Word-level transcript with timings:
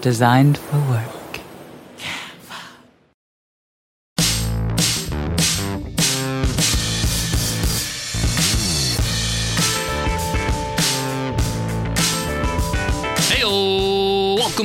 Designed 0.00 0.56
for 0.58 0.78
work. 0.90 1.07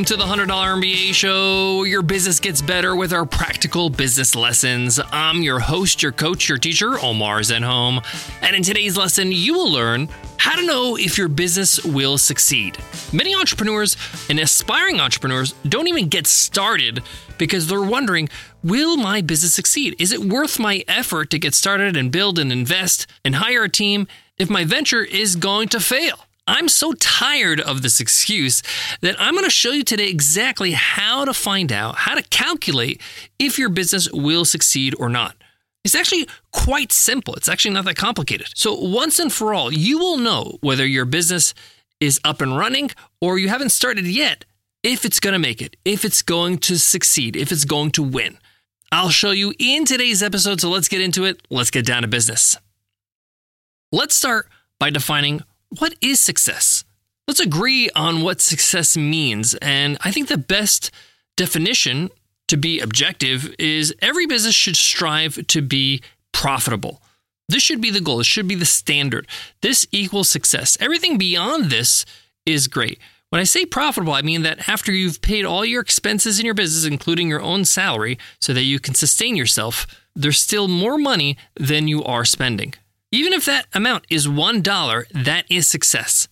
Welcome 0.03 0.19
to 0.19 0.25
the 0.25 0.45
$100 0.45 0.47
MBA 0.49 1.13
show. 1.13 1.85
Your 1.85 2.01
business 2.01 2.41
gets 2.41 2.61
better 2.61 2.93
with 2.93 3.13
our 3.13 3.25
practical 3.25 3.89
business 3.89 4.35
lessons. 4.35 4.99
I'm 5.13 5.41
your 5.41 5.59
host, 5.59 6.03
your 6.03 6.11
coach, 6.11 6.49
your 6.49 6.57
teacher, 6.57 6.99
Omar 6.99 7.39
Zenhom. 7.39 8.03
And 8.41 8.53
in 8.53 8.63
today's 8.63 8.97
lesson, 8.97 9.31
you 9.31 9.53
will 9.53 9.71
learn 9.71 10.09
how 10.35 10.57
to 10.57 10.65
know 10.65 10.97
if 10.97 11.17
your 11.17 11.29
business 11.29 11.81
will 11.85 12.17
succeed. 12.17 12.77
Many 13.13 13.33
entrepreneurs 13.33 13.95
and 14.27 14.41
aspiring 14.41 14.99
entrepreneurs 14.99 15.53
don't 15.69 15.87
even 15.87 16.09
get 16.09 16.27
started 16.27 17.01
because 17.37 17.67
they're 17.67 17.81
wondering, 17.81 18.27
will 18.61 18.97
my 18.97 19.21
business 19.21 19.53
succeed? 19.53 19.95
Is 19.99 20.11
it 20.11 20.19
worth 20.19 20.59
my 20.59 20.83
effort 20.85 21.29
to 21.29 21.39
get 21.39 21.55
started 21.55 21.95
and 21.95 22.11
build 22.11 22.39
and 22.39 22.51
invest 22.51 23.07
and 23.23 23.35
hire 23.35 23.63
a 23.63 23.69
team 23.69 24.07
if 24.37 24.49
my 24.49 24.65
venture 24.65 25.05
is 25.05 25.37
going 25.37 25.69
to 25.69 25.79
fail? 25.79 26.25
I'm 26.45 26.67
so 26.67 26.91
tired 26.93 27.61
of 27.61 27.81
this 27.81 28.01
excuse 28.01 28.61
that 29.01 29.15
I'm 29.17 29.33
going 29.33 29.45
to 29.45 29.49
show 29.49 29.71
you 29.71 29.83
today 29.83 30.09
exactly 30.09 30.71
how 30.71 31.23
to 31.23 31.33
find 31.33 31.71
out, 31.71 31.95
how 31.95 32.15
to 32.15 32.23
calculate 32.23 33.01
if 33.39 33.57
your 33.57 33.69
business 33.69 34.11
will 34.11 34.43
succeed 34.43 34.93
or 34.99 35.07
not. 35.07 35.35
It's 35.85 35.95
actually 35.95 36.27
quite 36.51 36.91
simple. 36.91 37.35
It's 37.35 37.49
actually 37.49 37.73
not 37.73 37.85
that 37.85 37.95
complicated. 37.95 38.47
So, 38.55 38.73
once 38.73 39.19
and 39.19 39.31
for 39.31 39.53
all, 39.53 39.71
you 39.71 39.99
will 39.99 40.17
know 40.17 40.57
whether 40.61 40.85
your 40.85 41.05
business 41.05 41.53
is 41.99 42.19
up 42.23 42.41
and 42.41 42.57
running 42.57 42.91
or 43.21 43.37
you 43.37 43.49
haven't 43.49 43.69
started 43.69 44.05
yet 44.05 44.45
if 44.81 45.05
it's 45.05 45.19
going 45.19 45.33
to 45.33 45.39
make 45.39 45.61
it, 45.61 45.75
if 45.85 46.03
it's 46.03 46.21
going 46.21 46.57
to 46.59 46.77
succeed, 46.77 47.35
if 47.35 47.51
it's 47.51 47.65
going 47.65 47.91
to 47.91 48.03
win. 48.03 48.37
I'll 48.91 49.09
show 49.09 49.31
you 49.31 49.53
in 49.59 49.85
today's 49.85 50.23
episode. 50.23 50.61
So, 50.61 50.69
let's 50.69 50.87
get 50.87 51.01
into 51.01 51.25
it. 51.25 51.41
Let's 51.49 51.71
get 51.71 51.85
down 51.85 52.03
to 52.03 52.07
business. 52.07 52.57
Let's 53.91 54.15
start 54.15 54.47
by 54.79 54.89
defining 54.89 55.41
what 55.79 55.95
is 56.01 56.19
success? 56.19 56.83
Let's 57.27 57.39
agree 57.39 57.89
on 57.95 58.21
what 58.21 58.41
success 58.41 58.97
means. 58.97 59.55
And 59.55 59.97
I 60.01 60.11
think 60.11 60.27
the 60.27 60.37
best 60.37 60.91
definition 61.37 62.09
to 62.47 62.57
be 62.57 62.79
objective 62.79 63.53
is 63.57 63.95
every 64.01 64.27
business 64.27 64.55
should 64.55 64.75
strive 64.75 65.47
to 65.47 65.61
be 65.61 66.01
profitable. 66.31 67.01
This 67.49 67.63
should 67.63 67.81
be 67.81 67.89
the 67.89 68.01
goal. 68.01 68.17
This 68.17 68.27
should 68.27 68.47
be 68.47 68.55
the 68.55 68.65
standard. 68.65 69.27
This 69.61 69.87
equals 69.91 70.29
success. 70.29 70.77
Everything 70.79 71.17
beyond 71.17 71.65
this 71.65 72.05
is 72.45 72.67
great. 72.67 72.99
When 73.29 73.39
I 73.39 73.45
say 73.45 73.65
profitable, 73.65 74.13
I 74.13 74.21
mean 74.21 74.43
that 74.43 74.69
after 74.69 74.91
you've 74.91 75.21
paid 75.21 75.43
all 75.43 75.65
your 75.65 75.81
expenses 75.81 76.39
in 76.39 76.45
your 76.45 76.53
business, 76.53 76.85
including 76.85 77.29
your 77.29 77.41
own 77.41 77.65
salary, 77.65 78.19
so 78.39 78.53
that 78.53 78.63
you 78.63 78.79
can 78.79 78.93
sustain 78.93 79.35
yourself, 79.35 79.87
there's 80.15 80.39
still 80.39 80.67
more 80.67 80.97
money 80.99 81.37
than 81.55 81.87
you 81.87 82.03
are 82.03 82.25
spending. 82.25 82.75
Even 83.13 83.31
if 83.31 83.45
that 83.45 83.67
amount 83.75 84.05
is 84.09 84.27
$1, 84.27 85.23
that 85.23 85.45
is 85.47 85.69
success. 85.69 86.27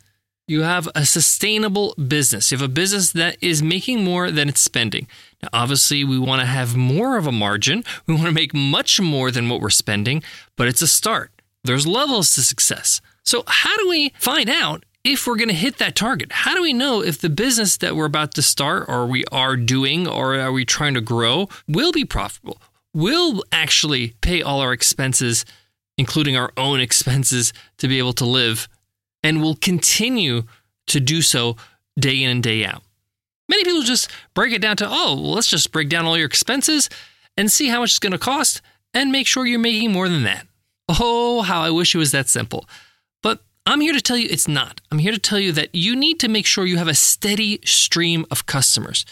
You 0.48 0.64
have 0.64 0.90
a 0.96 1.06
sustainable 1.06 1.94
business. 1.94 2.52
You 2.52 2.58
have 2.58 2.66
a 2.66 2.74
business 2.74 3.12
that 3.12 3.38
is 3.40 3.62
making 3.62 4.04
more 4.04 4.32
than 4.32 4.50
it's 4.50 4.62
spending. 4.62 5.08
Now, 5.44 5.50
obviously, 5.54 6.04
we 6.04 6.18
want 6.18 6.40
to 6.40 6.48
have 6.48 6.76
more 6.76 7.18
of 7.18 7.28
a 7.28 7.32
margin. 7.32 7.84
We 8.08 8.16
want 8.16 8.26
to 8.26 8.34
make 8.34 8.56
much 8.56 9.00
more 9.00 9.30
than 9.30 9.48
what 9.48 9.62
we're 9.62 9.70
spending, 9.70 10.24
but 10.56 10.68
it's 10.68 10.82
a 10.82 10.88
start. 10.88 11.30
There's 11.64 11.86
levels 11.86 12.34
to 12.34 12.42
success. 12.42 13.00
So, 13.24 13.44
how 13.46 13.78
do 13.78 13.88
we 13.88 14.12
find 14.18 14.50
out 14.50 14.84
if 15.04 15.28
we're 15.28 15.38
going 15.38 15.50
to 15.50 15.54
hit 15.54 15.78
that 15.78 15.96
target? 15.96 16.32
How 16.32 16.56
do 16.56 16.64
we 16.64 16.74
know 16.74 17.04
if 17.04 17.22
the 17.22 17.30
business 17.30 17.78
that 17.78 17.96
we're 17.96 18.06
about 18.06 18.34
to 18.34 18.42
start 18.42 18.86
or 18.88 19.06
we 19.06 19.24
are 19.32 19.56
doing 19.56 20.08
or 20.08 20.34
are 20.34 20.52
we 20.52 20.66
trying 20.66 20.96
to 20.96 21.02
grow 21.02 21.48
will 21.68 21.92
be 21.92 22.06
profitable? 22.06 22.60
Will 22.92 23.44
actually 23.52 24.16
pay 24.22 24.42
all 24.42 24.62
our 24.62 24.74
expenses 24.74 25.46
including 26.02 26.36
our 26.36 26.52
own 26.58 26.82
expenses 26.82 27.54
to 27.78 27.88
be 27.88 28.00
able 28.00 28.14
to 28.14 28.26
live, 28.26 28.68
and 29.22 29.40
will 29.40 29.56
continue 29.56 30.42
to 30.88 31.00
do 31.00 31.22
so 31.22 31.56
day 32.00 32.24
in 32.24 32.32
and 32.32 32.42
day 32.42 32.66
out. 32.66 32.82
Many 33.48 33.64
people 33.64 33.84
just 33.84 34.10
break 34.34 34.52
it 34.52 34.64
down 34.64 34.78
to, 34.78 34.88
oh, 34.90 35.14
well, 35.14 35.34
let's 35.34 35.48
just 35.48 35.72
break 35.72 35.90
down 35.90 36.06
all 36.06 36.18
your 36.18 36.26
expenses 36.26 36.90
and 37.38 37.52
see 37.52 37.68
how 37.70 37.82
much 37.82 37.92
it's 37.92 38.00
going 38.00 38.14
to 38.14 38.18
cost 38.18 38.62
and 38.96 39.12
make 39.12 39.28
sure 39.28 39.46
you're 39.46 39.60
making 39.60 39.92
more 39.92 40.10
than 40.10 40.24
that. 40.24 40.48
Oh, 40.90 41.44
how 41.44 41.62
I 41.62 41.70
wish 41.70 41.94
it 41.94 42.00
was 42.00 42.12
that 42.14 42.28
simple. 42.28 42.68
But 43.22 43.44
I'm 43.68 43.80
here 43.82 43.94
to 43.94 44.02
tell 44.02 44.18
you 44.18 44.28
it's 44.32 44.48
not. 44.48 44.82
I'm 44.92 44.98
here 44.98 45.12
to 45.12 45.20
tell 45.20 45.40
you 45.40 45.52
that 45.52 45.70
you 45.76 45.96
need 45.96 46.20
to 46.22 46.28
make 46.28 46.48
sure 46.48 46.66
you 46.66 46.78
have 46.78 46.88
a 46.88 46.96
steady 46.96 47.60
stream 47.64 48.26
of 48.32 48.48
customers. 48.48 49.06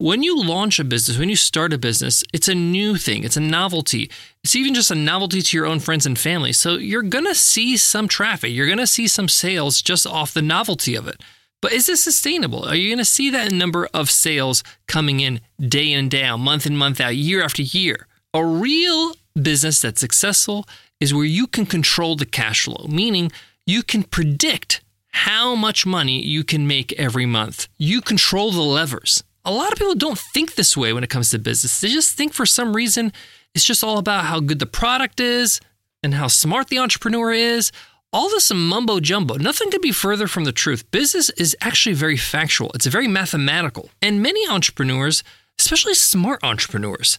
When 0.00 0.22
you 0.22 0.42
launch 0.42 0.80
a 0.80 0.84
business, 0.84 1.18
when 1.18 1.28
you 1.28 1.36
start 1.36 1.74
a 1.74 1.78
business, 1.78 2.24
it's 2.32 2.48
a 2.48 2.54
new 2.54 2.96
thing, 2.96 3.22
it's 3.22 3.36
a 3.36 3.40
novelty. 3.40 4.10
It's 4.42 4.56
even 4.56 4.72
just 4.72 4.90
a 4.90 4.94
novelty 4.94 5.42
to 5.42 5.56
your 5.58 5.66
own 5.66 5.78
friends 5.78 6.06
and 6.06 6.18
family. 6.18 6.54
So 6.54 6.76
you're 6.76 7.02
going 7.02 7.26
to 7.26 7.34
see 7.34 7.76
some 7.76 8.08
traffic, 8.08 8.50
you're 8.50 8.64
going 8.64 8.78
to 8.78 8.86
see 8.86 9.06
some 9.06 9.28
sales 9.28 9.82
just 9.82 10.06
off 10.06 10.32
the 10.32 10.40
novelty 10.40 10.94
of 10.94 11.06
it. 11.06 11.20
But 11.60 11.72
is 11.72 11.84
this 11.84 12.02
sustainable? 12.02 12.64
Are 12.64 12.74
you 12.74 12.88
going 12.88 12.96
to 12.96 13.04
see 13.04 13.28
that 13.28 13.52
number 13.52 13.90
of 13.92 14.10
sales 14.10 14.64
coming 14.88 15.20
in 15.20 15.42
day 15.60 15.92
in 15.92 15.98
and 15.98 16.10
day 16.10 16.24
out, 16.24 16.38
month 16.38 16.64
in, 16.64 16.78
month 16.78 16.98
out, 16.98 17.14
year 17.14 17.44
after 17.44 17.60
year? 17.60 18.06
A 18.32 18.42
real 18.42 19.16
business 19.34 19.82
that's 19.82 20.00
successful 20.00 20.66
is 20.98 21.12
where 21.12 21.26
you 21.26 21.46
can 21.46 21.66
control 21.66 22.16
the 22.16 22.24
cash 22.24 22.64
flow, 22.64 22.86
meaning 22.88 23.30
you 23.66 23.82
can 23.82 24.04
predict 24.04 24.80
how 25.10 25.54
much 25.54 25.84
money 25.84 26.24
you 26.24 26.42
can 26.42 26.66
make 26.66 26.94
every 26.94 27.26
month. 27.26 27.68
You 27.76 28.00
control 28.00 28.50
the 28.50 28.62
levers 28.62 29.22
a 29.44 29.52
lot 29.52 29.72
of 29.72 29.78
people 29.78 29.94
don't 29.94 30.18
think 30.18 30.54
this 30.54 30.76
way 30.76 30.92
when 30.92 31.04
it 31.04 31.10
comes 31.10 31.30
to 31.30 31.38
business. 31.38 31.80
They 31.80 31.88
just 31.88 32.16
think 32.16 32.32
for 32.32 32.46
some 32.46 32.74
reason 32.74 33.12
it's 33.54 33.64
just 33.64 33.82
all 33.82 33.98
about 33.98 34.26
how 34.26 34.40
good 34.40 34.58
the 34.58 34.66
product 34.66 35.20
is 35.20 35.60
and 36.02 36.14
how 36.14 36.28
smart 36.28 36.68
the 36.68 36.78
entrepreneur 36.78 37.32
is. 37.32 37.72
All 38.12 38.28
this 38.28 38.52
mumbo 38.52 38.98
jumbo, 38.98 39.36
nothing 39.36 39.70
could 39.70 39.82
be 39.82 39.92
further 39.92 40.26
from 40.26 40.44
the 40.44 40.52
truth. 40.52 40.90
Business 40.90 41.30
is 41.30 41.56
actually 41.60 41.94
very 41.94 42.16
factual, 42.16 42.70
it's 42.74 42.86
very 42.86 43.06
mathematical. 43.08 43.90
And 44.02 44.22
many 44.22 44.48
entrepreneurs, 44.48 45.22
especially 45.58 45.94
smart 45.94 46.42
entrepreneurs, 46.42 47.18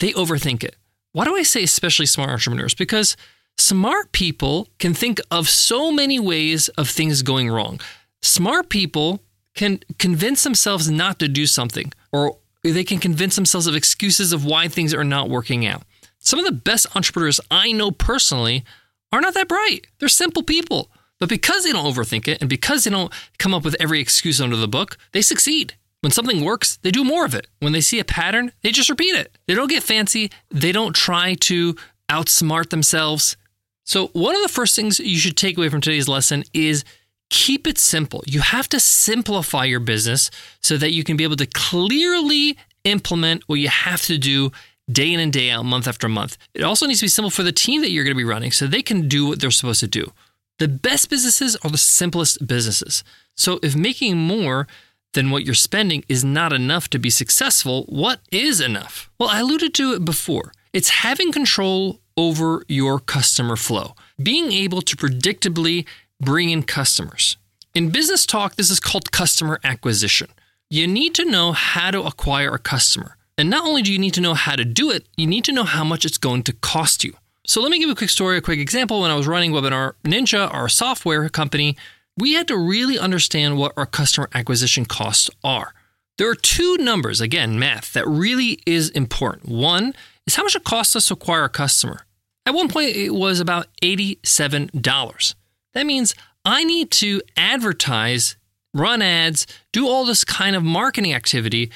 they 0.00 0.12
overthink 0.12 0.64
it. 0.64 0.76
Why 1.12 1.24
do 1.24 1.36
I 1.36 1.42
say 1.42 1.62
especially 1.62 2.06
smart 2.06 2.30
entrepreneurs? 2.30 2.74
Because 2.74 3.16
smart 3.56 4.10
people 4.12 4.68
can 4.78 4.94
think 4.94 5.20
of 5.30 5.48
so 5.48 5.92
many 5.92 6.18
ways 6.18 6.68
of 6.70 6.88
things 6.88 7.22
going 7.22 7.48
wrong. 7.48 7.80
Smart 8.22 8.68
people 8.68 9.20
can 9.54 9.80
convince 9.98 10.44
themselves 10.44 10.90
not 10.90 11.18
to 11.18 11.28
do 11.28 11.46
something, 11.46 11.92
or 12.10 12.38
they 12.62 12.84
can 12.84 12.98
convince 12.98 13.36
themselves 13.36 13.66
of 13.66 13.74
excuses 13.74 14.32
of 14.32 14.44
why 14.44 14.68
things 14.68 14.94
are 14.94 15.04
not 15.04 15.28
working 15.28 15.66
out. 15.66 15.82
Some 16.18 16.38
of 16.38 16.44
the 16.44 16.52
best 16.52 16.86
entrepreneurs 16.94 17.40
I 17.50 17.72
know 17.72 17.90
personally 17.90 18.64
are 19.12 19.20
not 19.20 19.34
that 19.34 19.48
bright. 19.48 19.86
They're 19.98 20.08
simple 20.08 20.42
people. 20.42 20.90
But 21.18 21.28
because 21.28 21.64
they 21.64 21.72
don't 21.72 21.84
overthink 21.84 22.26
it 22.26 22.40
and 22.40 22.50
because 22.50 22.84
they 22.84 22.90
don't 22.90 23.12
come 23.38 23.54
up 23.54 23.64
with 23.64 23.76
every 23.78 24.00
excuse 24.00 24.40
under 24.40 24.56
the 24.56 24.66
book, 24.66 24.98
they 25.12 25.22
succeed. 25.22 25.74
When 26.00 26.10
something 26.10 26.44
works, 26.44 26.78
they 26.82 26.90
do 26.90 27.04
more 27.04 27.24
of 27.24 27.34
it. 27.34 27.46
When 27.60 27.72
they 27.72 27.80
see 27.80 28.00
a 28.00 28.04
pattern, 28.04 28.50
they 28.62 28.72
just 28.72 28.90
repeat 28.90 29.14
it. 29.14 29.38
They 29.46 29.54
don't 29.54 29.70
get 29.70 29.84
fancy. 29.84 30.32
They 30.50 30.72
don't 30.72 30.96
try 30.96 31.34
to 31.34 31.76
outsmart 32.08 32.70
themselves. 32.70 33.36
So, 33.84 34.08
one 34.08 34.34
of 34.34 34.42
the 34.42 34.48
first 34.48 34.74
things 34.74 34.98
you 34.98 35.18
should 35.18 35.36
take 35.36 35.56
away 35.56 35.68
from 35.68 35.80
today's 35.80 36.08
lesson 36.08 36.42
is 36.52 36.84
keep 37.32 37.66
it 37.66 37.78
simple. 37.78 38.22
You 38.26 38.40
have 38.40 38.68
to 38.68 38.78
simplify 38.78 39.64
your 39.64 39.80
business 39.80 40.30
so 40.62 40.76
that 40.76 40.92
you 40.92 41.02
can 41.02 41.16
be 41.16 41.24
able 41.24 41.36
to 41.36 41.46
clearly 41.46 42.58
implement 42.84 43.42
what 43.48 43.58
you 43.58 43.68
have 43.68 44.02
to 44.02 44.18
do 44.18 44.52
day 44.90 45.12
in 45.12 45.18
and 45.18 45.32
day 45.32 45.50
out, 45.50 45.64
month 45.64 45.88
after 45.88 46.08
month. 46.08 46.36
It 46.54 46.62
also 46.62 46.86
needs 46.86 47.00
to 47.00 47.04
be 47.04 47.08
simple 47.08 47.30
for 47.30 47.42
the 47.42 47.50
team 47.50 47.80
that 47.80 47.90
you're 47.90 48.04
going 48.04 48.14
to 48.14 48.18
be 48.18 48.24
running 48.24 48.52
so 48.52 48.66
they 48.66 48.82
can 48.82 49.08
do 49.08 49.26
what 49.26 49.40
they're 49.40 49.50
supposed 49.50 49.80
to 49.80 49.88
do. 49.88 50.12
The 50.58 50.68
best 50.68 51.08
businesses 51.08 51.56
are 51.64 51.70
the 51.70 51.78
simplest 51.78 52.46
businesses. 52.46 53.02
So 53.34 53.58
if 53.62 53.74
making 53.74 54.18
more 54.18 54.66
than 55.14 55.30
what 55.30 55.46
you're 55.46 55.54
spending 55.54 56.04
is 56.10 56.22
not 56.22 56.52
enough 56.52 56.90
to 56.90 56.98
be 56.98 57.10
successful, 57.10 57.84
what 57.84 58.20
is 58.30 58.60
enough? 58.60 59.10
Well, 59.18 59.30
I 59.30 59.40
alluded 59.40 59.72
to 59.74 59.94
it 59.94 60.04
before. 60.04 60.52
It's 60.74 60.90
having 60.90 61.32
control 61.32 62.00
over 62.16 62.62
your 62.68 62.98
customer 62.98 63.56
flow, 63.56 63.94
being 64.22 64.52
able 64.52 64.82
to 64.82 64.96
predictably 64.96 65.86
bring 66.22 66.50
in 66.50 66.62
customers. 66.62 67.36
In 67.74 67.90
business 67.90 68.24
talk, 68.24 68.54
this 68.54 68.70
is 68.70 68.80
called 68.80 69.12
customer 69.12 69.60
acquisition. 69.64 70.28
You 70.70 70.86
need 70.86 71.14
to 71.16 71.24
know 71.24 71.52
how 71.52 71.90
to 71.90 72.02
acquire 72.02 72.54
a 72.54 72.58
customer. 72.58 73.16
And 73.36 73.50
not 73.50 73.66
only 73.66 73.82
do 73.82 73.92
you 73.92 73.98
need 73.98 74.14
to 74.14 74.20
know 74.20 74.34
how 74.34 74.56
to 74.56 74.64
do 74.64 74.90
it, 74.90 75.06
you 75.16 75.26
need 75.26 75.44
to 75.44 75.52
know 75.52 75.64
how 75.64 75.84
much 75.84 76.04
it's 76.04 76.18
going 76.18 76.44
to 76.44 76.52
cost 76.52 77.02
you. 77.02 77.14
So 77.46 77.60
let 77.60 77.70
me 77.70 77.78
give 77.78 77.88
you 77.88 77.92
a 77.92 77.96
quick 77.96 78.10
story, 78.10 78.38
a 78.38 78.40
quick 78.40 78.60
example. 78.60 79.00
When 79.00 79.10
I 79.10 79.16
was 79.16 79.26
running 79.26 79.52
Webinar 79.52 79.94
Ninja, 80.04 80.52
our 80.52 80.68
software 80.68 81.28
company, 81.28 81.76
we 82.16 82.34
had 82.34 82.46
to 82.48 82.56
really 82.56 82.98
understand 82.98 83.58
what 83.58 83.72
our 83.76 83.86
customer 83.86 84.28
acquisition 84.32 84.84
costs 84.84 85.28
are. 85.42 85.74
There 86.18 86.30
are 86.30 86.36
two 86.36 86.76
numbers, 86.76 87.20
again, 87.20 87.58
math, 87.58 87.94
that 87.94 88.06
really 88.06 88.60
is 88.64 88.90
important. 88.90 89.48
One 89.48 89.94
is 90.26 90.36
how 90.36 90.44
much 90.44 90.54
it 90.54 90.62
costs 90.62 90.94
us 90.94 91.06
to 91.06 91.14
acquire 91.14 91.44
a 91.44 91.48
customer. 91.48 92.04
At 92.44 92.54
one 92.54 92.68
point, 92.68 92.94
it 92.94 93.10
was 93.10 93.40
about 93.40 93.66
$87. 93.82 95.34
That 95.74 95.86
means 95.86 96.14
I 96.44 96.64
need 96.64 96.90
to 96.92 97.22
advertise, 97.36 98.36
run 98.74 99.02
ads, 99.02 99.46
do 99.72 99.86
all 99.86 100.04
this 100.04 100.24
kind 100.24 100.56
of 100.56 100.62
marketing 100.62 101.14
activity 101.14 101.70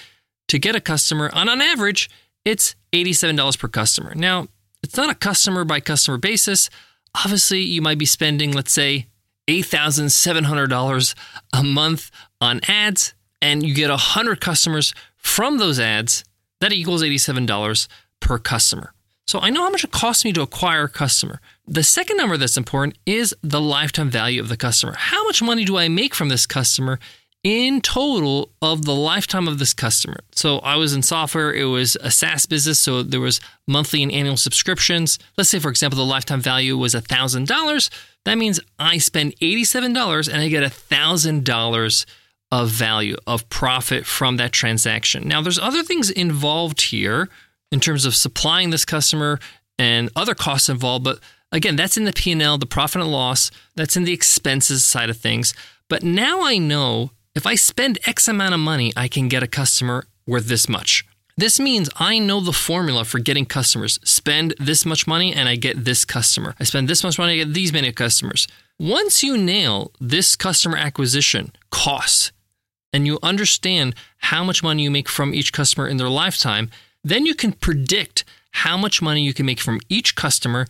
to 0.49 0.59
get 0.59 0.77
a 0.77 0.81
customer. 0.81 1.31
And 1.33 1.49
on 1.49 1.61
average, 1.61 2.11
it's 2.45 2.75
$87 2.93 3.59
per 3.59 3.69
customer. 3.69 4.15
Now, 4.15 4.49
it's 4.83 4.97
not 4.97 5.11
a 5.11 5.15
customer 5.15 5.65
by 5.65 5.81
customer 5.81 6.19
basis. 6.19 6.71
Obviously, 7.15 7.61
you 7.61 7.83
might 7.83 7.99
be 7.99 8.07
spending, 8.07 8.53
let's 8.53 8.73
say, 8.73 9.07
$8,700 9.49 11.15
a 11.53 11.63
month 11.63 12.11
on 12.41 12.61
ads, 12.69 13.15
and 13.41 13.63
you 13.63 13.75
get 13.75 13.91
100 13.91 14.41
customers 14.41 14.95
from 15.17 15.59
those 15.59 15.81
ads. 15.81 16.25
That 16.61 16.73
equals 16.73 17.03
$87 17.03 17.89
per 18.21 18.39
customer. 18.39 18.93
So 19.27 19.41
I 19.41 19.51
know 19.51 19.63
how 19.63 19.71
much 19.71 19.85
it 19.85 19.91
costs 19.91 20.25
me 20.25 20.33
to 20.33 20.43
acquire 20.43 20.85
a 20.85 20.89
customer. 20.89 21.41
The 21.69 21.83
second 21.83 22.17
number 22.17 22.37
that's 22.37 22.57
important 22.57 22.97
is 23.07 23.35
the 23.43 23.61
lifetime 23.61 24.11
value 24.11 24.41
of 24.41 24.49
the 24.49 24.57
customer. 24.57 24.95
How 24.97 25.25
much 25.25 25.43
money 25.43 25.65
do 25.65 25.77
I 25.77 25.89
make 25.89 26.15
from 26.15 26.29
this 26.29 26.47
customer 26.47 26.99
in 27.47 27.81
total 27.81 28.51
of 28.61 28.85
the 28.85 28.95
lifetime 28.95 29.47
of 29.47 29.61
this 29.61 29.73
customer. 29.73 30.17
So 30.33 30.59
I 30.59 30.75
was 30.75 30.95
in 30.95 31.05
software, 31.05 31.55
it 31.55 31.67
was 31.67 31.97
a 32.01 32.11
SaaS 32.11 32.45
business, 32.45 32.81
so 32.81 33.05
there 33.05 33.21
was 33.21 33.41
monthly 33.69 34.03
and 34.03 34.11
annual 34.11 34.37
subscriptions. 34.37 35.17
Let's 35.39 35.51
say 35.51 35.61
for 35.61 35.71
example 35.71 35.97
the 35.97 36.05
lifetime 36.05 36.41
value 36.41 36.77
was 36.77 36.97
$1000. 36.97 37.91
That 38.25 38.37
means 38.37 38.59
I 38.81 38.99
spend 38.99 39.37
$87 39.37 40.29
and 40.29 40.43
I 40.43 40.49
get 40.49 40.65
$1000 40.65 42.07
of 42.51 42.69
value 42.69 43.17
of 43.29 43.49
profit 43.49 44.07
from 44.07 44.39
that 44.39 44.51
transaction. 44.51 45.29
Now 45.29 45.41
there's 45.41 45.61
other 45.61 45.85
things 45.85 46.11
involved 46.11 46.81
here 46.81 47.29
in 47.71 47.79
terms 47.79 48.05
of 48.05 48.17
supplying 48.17 48.71
this 48.71 48.85
customer 48.85 49.39
and 49.79 50.11
other 50.17 50.35
costs 50.35 50.69
involved, 50.69 51.05
but 51.05 51.21
again, 51.53 51.77
that's 51.77 51.97
in 51.97 52.05
the 52.05 52.13
P&L, 52.13 52.59
the 52.59 52.67
profit 52.67 53.03
and 53.03 53.11
loss, 53.11 53.51
that's 53.75 53.97
in 53.97 54.05
the 54.05 54.13
expenses 54.13 54.85
side 54.85 55.11
of 55.11 55.17
things. 55.17 55.55
But 55.89 56.03
now 56.03 56.43
I 56.43 56.59
know 56.59 57.11
if 57.35 57.47
I 57.47 57.55
spend 57.55 57.99
X 58.07 58.29
amount 58.29 58.55
of 58.55 58.61
money, 58.61 58.93
I 58.97 59.09
can 59.09 59.29
get 59.29 59.43
a 59.43 59.47
customer 59.47 60.07
worth 60.27 60.47
this 60.47 60.69
much. 60.69 61.05
This 61.39 61.61
means 61.61 61.91
I 61.97 62.19
know 62.19 62.41
the 62.41 62.53
formula 62.53 63.05
for 63.05 63.19
getting 63.19 63.45
customers. 63.45 63.99
Spend 64.03 64.55
this 64.59 64.87
much 64.87 65.07
money 65.07 65.35
and 65.35 65.49
I 65.49 65.57
get 65.57 65.85
this 65.85 66.07
customer. 66.07 66.55
I 66.59 66.65
spend 66.65 66.89
this 66.89 67.05
much 67.05 67.19
money, 67.19 67.35
I 67.35 67.45
get 67.45 67.53
these 67.53 67.75
many 67.75 67.93
customers. 67.93 68.49
Once 68.79 69.23
you 69.23 69.37
nail 69.37 69.93
this 70.01 70.35
customer 70.35 70.79
acquisition 70.79 71.53
costs 71.71 72.33
and 72.91 73.07
you 73.07 73.19
understand 73.23 73.95
how 74.19 74.43
much 74.43 74.63
money 74.63 74.83
you 74.83 74.91
make 74.91 75.11
from 75.11 75.35
each 75.35 75.53
customer 75.53 75.87
in 75.87 75.99
their 75.99 76.09
lifetime, 76.09 76.71
then 77.05 77.27
you 77.27 77.35
can 77.35 77.53
predict 77.53 78.25
how 78.53 78.79
much 78.79 79.03
money 79.03 79.23
you 79.23 79.35
can 79.35 79.45
make 79.45 79.61
from 79.61 79.79
each 79.91 80.15
customer 80.15 80.67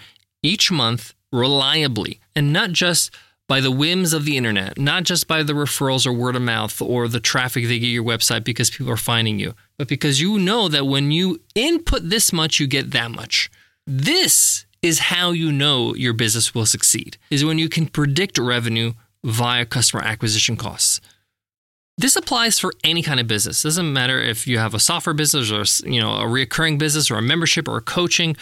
each 0.46 0.70
month 0.70 1.14
reliably 1.32 2.20
and 2.34 2.52
not 2.52 2.72
just 2.72 3.10
by 3.48 3.60
the 3.60 3.70
whims 3.70 4.12
of 4.12 4.24
the 4.24 4.36
internet, 4.36 4.78
not 4.78 5.04
just 5.04 5.28
by 5.28 5.42
the 5.42 5.52
referrals 5.52 6.06
or 6.06 6.12
word 6.12 6.34
of 6.34 6.42
mouth 6.42 6.80
or 6.82 7.06
the 7.06 7.20
traffic 7.20 7.66
they 7.66 7.78
get 7.78 7.86
your 7.86 8.04
website 8.04 8.44
because 8.44 8.70
people 8.70 8.92
are 8.92 8.96
finding 8.96 9.38
you, 9.38 9.54
but 9.78 9.88
because 9.88 10.20
you 10.20 10.38
know 10.38 10.68
that 10.68 10.86
when 10.86 11.12
you 11.12 11.40
input 11.54 12.08
this 12.08 12.32
much, 12.32 12.58
you 12.58 12.66
get 12.66 12.90
that 12.90 13.10
much. 13.10 13.50
This 13.86 14.66
is 14.82 14.98
how 14.98 15.30
you 15.30 15.52
know 15.52 15.94
your 15.94 16.12
business 16.12 16.54
will 16.54 16.66
succeed, 16.66 17.18
is 17.30 17.44
when 17.44 17.58
you 17.58 17.68
can 17.68 17.86
predict 17.86 18.38
revenue 18.38 18.92
via 19.22 19.64
customer 19.64 20.02
acquisition 20.02 20.56
costs. 20.56 21.00
This 21.98 22.16
applies 22.16 22.58
for 22.58 22.72
any 22.84 23.02
kind 23.02 23.20
of 23.20 23.26
business. 23.26 23.64
It 23.64 23.68
doesn't 23.68 23.92
matter 23.92 24.20
if 24.20 24.46
you 24.46 24.58
have 24.58 24.74
a 24.74 24.78
software 24.78 25.14
business 25.14 25.50
or 25.50 25.88
you 25.88 26.00
know 26.00 26.14
a 26.14 26.28
recurring 26.28 26.78
business 26.78 27.10
or 27.10 27.16
a 27.16 27.22
membership 27.22 27.68
or 27.68 27.78
a 27.78 27.80
coaching 27.82 28.36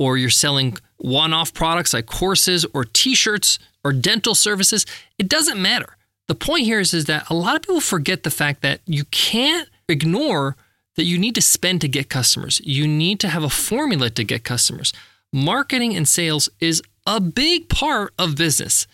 or 0.00 0.16
you're 0.16 0.30
selling 0.30 0.78
one-off 0.96 1.52
products 1.52 1.92
like 1.92 2.06
courses 2.06 2.64
or 2.72 2.86
t-shirts 2.86 3.58
or 3.84 3.92
dental 3.92 4.34
services, 4.34 4.86
it 5.18 5.28
doesn't 5.28 5.60
matter. 5.60 5.94
The 6.26 6.34
point 6.34 6.62
here 6.62 6.80
is, 6.80 6.94
is 6.94 7.04
that 7.04 7.28
a 7.28 7.34
lot 7.34 7.56
of 7.56 7.62
people 7.62 7.82
forget 7.82 8.22
the 8.22 8.30
fact 8.30 8.62
that 8.62 8.80
you 8.86 9.04
can't 9.10 9.68
ignore 9.90 10.56
that 10.96 11.04
you 11.04 11.18
need 11.18 11.34
to 11.34 11.42
spend 11.42 11.82
to 11.82 11.88
get 11.88 12.08
customers. 12.08 12.62
You 12.64 12.88
need 12.88 13.20
to 13.20 13.28
have 13.28 13.42
a 13.42 13.50
formula 13.50 14.08
to 14.08 14.24
get 14.24 14.42
customers. 14.42 14.94
Marketing 15.34 15.94
and 15.94 16.08
sales 16.08 16.48
is 16.60 16.82
a 17.06 17.20
big 17.20 17.68
part 17.68 18.14
of 18.18 18.36
business, 18.36 18.86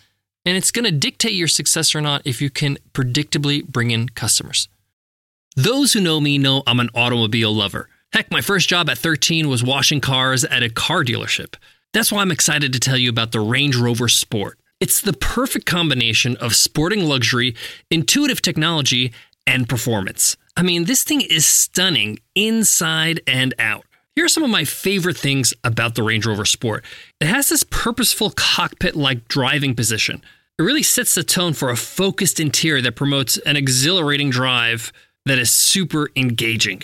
and 0.43 0.57
it's 0.57 0.71
going 0.71 0.85
to 0.85 0.91
dictate 0.91 1.33
your 1.33 1.47
success 1.47 1.95
or 1.95 2.01
not 2.01 2.21
if 2.25 2.41
you 2.41 2.49
can 2.49 2.77
predictably 2.91 3.65
bring 3.65 3.91
in 3.91 4.09
customers. 4.09 4.67
Those 5.55 5.93
who 5.93 6.01
know 6.01 6.19
me 6.19 6.37
know 6.37 6.63
I'm 6.67 6.81
an 6.81 6.89
automobile 6.93 7.53
lover. 7.53 7.87
Heck, 8.13 8.31
my 8.31 8.41
first 8.41 8.69
job 8.69 8.89
at 8.89 8.97
13 8.97 9.49
was 9.49 9.63
washing 9.63 9.99
cars 9.99 10.45
at 10.45 10.63
a 10.63 10.69
car 10.69 11.03
dealership. 11.03 11.55
That's 11.93 12.11
why 12.11 12.21
I'm 12.21 12.31
excited 12.31 12.71
to 12.73 12.79
tell 12.79 12.97
you 12.97 13.09
about 13.09 13.31
the 13.31 13.39
Range 13.39 13.75
Rover 13.75 14.07
Sport. 14.07 14.57
It's 14.79 15.01
the 15.01 15.13
perfect 15.13 15.65
combination 15.65 16.37
of 16.37 16.55
sporting 16.55 17.03
luxury, 17.03 17.55
intuitive 17.91 18.41
technology, 18.41 19.13
and 19.45 19.67
performance. 19.67 20.37
I 20.55 20.63
mean, 20.63 20.85
this 20.85 21.03
thing 21.03 21.21
is 21.21 21.45
stunning 21.45 22.19
inside 22.33 23.21
and 23.27 23.53
out. 23.59 23.85
Here 24.15 24.25
are 24.25 24.29
some 24.29 24.43
of 24.43 24.49
my 24.49 24.63
favorite 24.63 25.17
things 25.17 25.53
about 25.63 25.95
the 25.95 26.03
Range 26.03 26.25
Rover 26.25 26.45
Sport. 26.45 26.85
It 27.19 27.27
has 27.27 27.49
this 27.49 27.63
purposeful 27.63 28.31
cockpit 28.31 28.95
like 28.95 29.27
driving 29.27 29.75
position. 29.75 30.23
It 30.57 30.63
really 30.63 30.81
sets 30.81 31.13
the 31.13 31.23
tone 31.23 31.53
for 31.53 31.69
a 31.69 31.75
focused 31.75 32.39
interior 32.39 32.81
that 32.81 32.95
promotes 32.95 33.37
an 33.39 33.57
exhilarating 33.57 34.29
drive 34.29 34.91
that 35.25 35.37
is 35.37 35.51
super 35.51 36.09
engaging. 36.15 36.83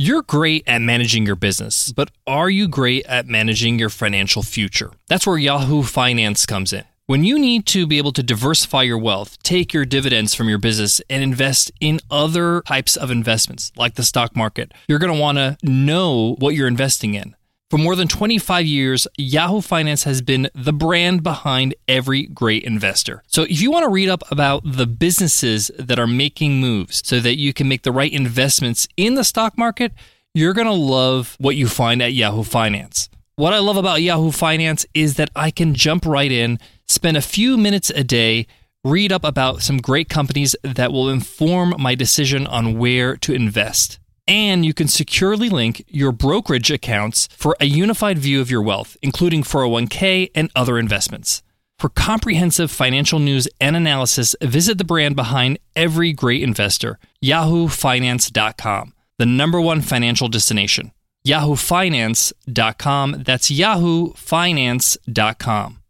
You're 0.00 0.22
great 0.22 0.62
at 0.68 0.80
managing 0.80 1.26
your 1.26 1.34
business, 1.34 1.90
but 1.90 2.12
are 2.24 2.48
you 2.48 2.68
great 2.68 3.04
at 3.06 3.26
managing 3.26 3.80
your 3.80 3.88
financial 3.88 4.44
future? 4.44 4.92
That's 5.08 5.26
where 5.26 5.36
Yahoo 5.36 5.82
Finance 5.82 6.46
comes 6.46 6.72
in. 6.72 6.84
When 7.06 7.24
you 7.24 7.36
need 7.36 7.66
to 7.66 7.84
be 7.84 7.98
able 7.98 8.12
to 8.12 8.22
diversify 8.22 8.82
your 8.82 8.98
wealth, 8.98 9.42
take 9.42 9.72
your 9.72 9.84
dividends 9.84 10.34
from 10.34 10.48
your 10.48 10.58
business, 10.58 11.00
and 11.10 11.24
invest 11.24 11.72
in 11.80 11.98
other 12.12 12.62
types 12.62 12.94
of 12.94 13.10
investments 13.10 13.72
like 13.76 13.96
the 13.96 14.04
stock 14.04 14.36
market, 14.36 14.70
you're 14.86 15.00
going 15.00 15.12
to 15.12 15.20
want 15.20 15.38
to 15.38 15.56
know 15.64 16.36
what 16.38 16.54
you're 16.54 16.68
investing 16.68 17.14
in. 17.14 17.34
For 17.70 17.76
more 17.76 17.96
than 17.96 18.08
25 18.08 18.64
years, 18.64 19.06
Yahoo 19.18 19.60
Finance 19.60 20.04
has 20.04 20.22
been 20.22 20.48
the 20.54 20.72
brand 20.72 21.22
behind 21.22 21.74
every 21.86 22.22
great 22.22 22.64
investor. 22.64 23.22
So 23.26 23.42
if 23.42 23.60
you 23.60 23.70
want 23.70 23.84
to 23.84 23.90
read 23.90 24.08
up 24.08 24.22
about 24.30 24.62
the 24.64 24.86
businesses 24.86 25.70
that 25.78 25.98
are 25.98 26.06
making 26.06 26.60
moves 26.60 27.06
so 27.06 27.20
that 27.20 27.36
you 27.36 27.52
can 27.52 27.68
make 27.68 27.82
the 27.82 27.92
right 27.92 28.10
investments 28.10 28.88
in 28.96 29.16
the 29.16 29.24
stock 29.24 29.58
market, 29.58 29.92
you're 30.32 30.54
going 30.54 30.66
to 30.66 30.72
love 30.72 31.36
what 31.40 31.56
you 31.56 31.68
find 31.68 32.00
at 32.00 32.14
Yahoo 32.14 32.42
Finance. 32.42 33.10
What 33.36 33.52
I 33.52 33.58
love 33.58 33.76
about 33.76 34.00
Yahoo 34.00 34.32
Finance 34.32 34.86
is 34.94 35.16
that 35.16 35.28
I 35.36 35.50
can 35.50 35.74
jump 35.74 36.06
right 36.06 36.32
in, 36.32 36.58
spend 36.86 37.18
a 37.18 37.22
few 37.22 37.58
minutes 37.58 37.90
a 37.90 38.02
day, 38.02 38.46
read 38.82 39.12
up 39.12 39.24
about 39.24 39.60
some 39.60 39.76
great 39.76 40.08
companies 40.08 40.56
that 40.62 40.90
will 40.90 41.10
inform 41.10 41.74
my 41.78 41.94
decision 41.94 42.46
on 42.46 42.78
where 42.78 43.14
to 43.18 43.34
invest. 43.34 43.98
And 44.28 44.64
you 44.64 44.72
can 44.74 44.86
securely 44.86 45.48
link 45.48 45.84
your 45.88 46.12
brokerage 46.12 46.70
accounts 46.70 47.28
for 47.32 47.56
a 47.58 47.64
unified 47.64 48.18
view 48.18 48.40
of 48.40 48.50
your 48.50 48.62
wealth, 48.62 48.96
including 49.02 49.42
401k 49.42 50.30
and 50.34 50.50
other 50.54 50.78
investments. 50.78 51.42
For 51.78 51.88
comprehensive 51.88 52.70
financial 52.70 53.18
news 53.18 53.48
and 53.60 53.74
analysis, 53.74 54.36
visit 54.42 54.78
the 54.78 54.84
brand 54.84 55.16
behind 55.16 55.58
every 55.74 56.12
great 56.12 56.42
investor, 56.42 56.98
yahoofinance.com, 57.24 58.92
the 59.16 59.26
number 59.26 59.60
one 59.60 59.80
financial 59.80 60.28
destination. 60.28 60.92
yahoofinance.com. 61.26 63.22
That's 63.24 63.50
yahoofinance.com. 63.50 65.82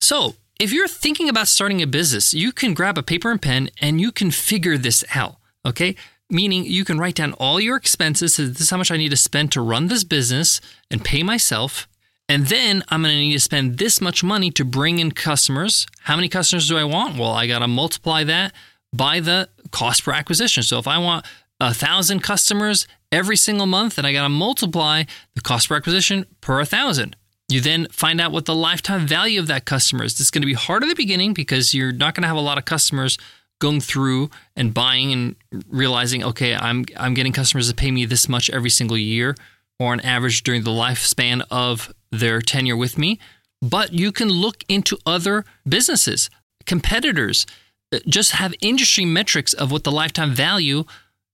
So, 0.00 0.34
if 0.58 0.72
you're 0.72 0.88
thinking 0.88 1.28
about 1.28 1.46
starting 1.46 1.82
a 1.82 1.86
business, 1.86 2.34
you 2.34 2.50
can 2.50 2.74
grab 2.74 2.98
a 2.98 3.02
paper 3.02 3.30
and 3.30 3.40
pen 3.40 3.70
and 3.80 4.00
you 4.00 4.10
can 4.10 4.32
figure 4.32 4.76
this 4.76 5.04
out, 5.14 5.36
okay? 5.64 5.94
Meaning 6.30 6.64
you 6.64 6.84
can 6.84 6.98
write 6.98 7.14
down 7.14 7.32
all 7.34 7.58
your 7.58 7.76
expenses. 7.76 8.34
So 8.34 8.46
this 8.46 8.60
is 8.60 8.70
how 8.70 8.76
much 8.76 8.90
I 8.90 8.96
need 8.96 9.10
to 9.10 9.16
spend 9.16 9.52
to 9.52 9.62
run 9.62 9.88
this 9.88 10.04
business 10.04 10.60
and 10.90 11.04
pay 11.04 11.22
myself. 11.22 11.88
And 12.28 12.46
then 12.48 12.84
I'm 12.88 13.02
going 13.02 13.14
to 13.14 13.20
need 13.20 13.32
to 13.32 13.40
spend 13.40 13.78
this 13.78 14.00
much 14.00 14.22
money 14.22 14.50
to 14.50 14.64
bring 14.64 14.98
in 14.98 15.12
customers. 15.12 15.86
How 16.00 16.16
many 16.16 16.28
customers 16.28 16.68
do 16.68 16.76
I 16.76 16.84
want? 16.84 17.16
Well, 17.16 17.32
I 17.32 17.46
got 17.46 17.60
to 17.60 17.68
multiply 17.68 18.24
that 18.24 18.52
by 18.92 19.20
the 19.20 19.48
cost 19.70 20.04
per 20.04 20.12
acquisition. 20.12 20.62
So 20.62 20.78
if 20.78 20.86
I 20.86 20.98
want 20.98 21.24
a 21.60 21.72
thousand 21.72 22.20
customers 22.20 22.86
every 23.10 23.36
single 23.36 23.66
month, 23.66 23.96
then 23.96 24.04
I 24.04 24.12
got 24.12 24.24
to 24.24 24.28
multiply 24.28 25.04
the 25.34 25.40
cost 25.40 25.68
per 25.68 25.76
acquisition 25.76 26.26
per 26.42 26.60
a 26.60 26.66
thousand. 26.66 27.16
You 27.48 27.62
then 27.62 27.86
find 27.90 28.20
out 28.20 28.30
what 28.30 28.44
the 28.44 28.54
lifetime 28.54 29.06
value 29.06 29.40
of 29.40 29.46
that 29.46 29.64
customer 29.64 30.04
is. 30.04 30.12
This 30.12 30.26
is 30.26 30.30
going 30.30 30.42
to 30.42 30.46
be 30.46 30.52
hard 30.52 30.82
at 30.82 30.90
the 30.90 30.94
beginning 30.94 31.32
because 31.32 31.72
you're 31.72 31.92
not 31.92 32.14
going 32.14 32.22
to 32.22 32.28
have 32.28 32.36
a 32.36 32.40
lot 32.40 32.58
of 32.58 32.66
customers 32.66 33.16
going 33.58 33.80
through 33.80 34.30
and 34.56 34.72
buying 34.72 35.12
and 35.12 35.36
realizing, 35.68 36.24
okay, 36.24 36.54
I'm 36.54 36.84
I'm 36.96 37.14
getting 37.14 37.32
customers 37.32 37.68
to 37.68 37.74
pay 37.74 37.90
me 37.90 38.04
this 38.04 38.28
much 38.28 38.50
every 38.50 38.70
single 38.70 38.98
year 38.98 39.34
or 39.78 39.92
on 39.92 40.00
average 40.00 40.42
during 40.42 40.64
the 40.64 40.70
lifespan 40.70 41.42
of 41.50 41.92
their 42.10 42.40
tenure 42.40 42.76
with 42.76 42.98
me. 42.98 43.18
But 43.60 43.92
you 43.92 44.12
can 44.12 44.28
look 44.28 44.64
into 44.68 44.98
other 45.04 45.44
businesses, 45.68 46.30
competitors, 46.66 47.46
uh, 47.92 47.98
just 48.06 48.32
have 48.32 48.54
industry 48.60 49.04
metrics 49.04 49.52
of 49.52 49.72
what 49.72 49.84
the 49.84 49.92
lifetime 49.92 50.32
value. 50.32 50.84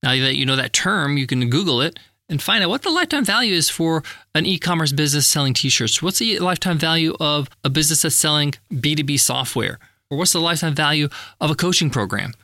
Now 0.03 0.11
that 0.11 0.37
you 0.37 0.47
know 0.47 0.57
that 0.57 0.73
term, 0.73 1.17
you 1.17 1.27
can 1.27 1.49
Google 1.51 1.81
it 1.81 1.99
and 2.29 2.41
find 2.41 2.65
out 2.65 2.71
what 2.71 2.83
the 2.83 2.91
lifetime 2.91 3.25
value 3.25 3.55
is 3.55 3.69
for 3.69 4.03
an 4.35 4.47
e-commerce 4.47 4.93
business 4.93 5.27
selling 5.27 5.55
t-shirts. 5.55 6.03
What's 6.03 6.19
the 6.19 6.39
lifetime 6.39 6.79
value 6.79 7.15
of 7.21 7.49
a 7.63 7.71
business 7.71 8.03
that's 8.03 8.15
selling 8.15 8.55
B2B 8.73 9.21
software? 9.21 9.79
Or 10.15 10.17
what's 10.17 10.33
the 10.33 10.41
lifetime 10.41 10.75
value 10.75 11.09
of 11.41 11.51
a 11.51 11.55
coaching 11.57 11.91
program? 11.91 12.35